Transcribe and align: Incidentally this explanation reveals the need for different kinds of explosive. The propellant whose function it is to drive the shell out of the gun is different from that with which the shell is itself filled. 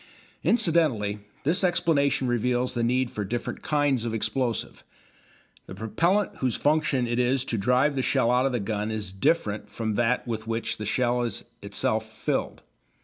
Incidentally 0.43 1.19
this 1.43 1.63
explanation 1.63 2.27
reveals 2.27 2.73
the 2.73 2.81
need 2.81 3.11
for 3.11 3.23
different 3.23 3.61
kinds 3.61 4.03
of 4.03 4.15
explosive. 4.15 4.83
The 5.67 5.75
propellant 5.75 6.37
whose 6.37 6.55
function 6.55 7.05
it 7.05 7.19
is 7.19 7.45
to 7.45 7.57
drive 7.59 7.93
the 7.95 8.01
shell 8.01 8.31
out 8.31 8.47
of 8.47 8.51
the 8.51 8.59
gun 8.59 8.89
is 8.89 9.11
different 9.13 9.69
from 9.69 9.93
that 9.97 10.27
with 10.27 10.47
which 10.47 10.77
the 10.77 10.87
shell 10.87 11.21
is 11.21 11.43
itself 11.61 12.11
filled. 12.11 12.63